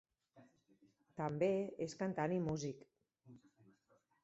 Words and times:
També 1.19 1.51
és 1.87 1.95
cantant 2.01 2.35
i 2.39 2.41
músic. 2.49 2.83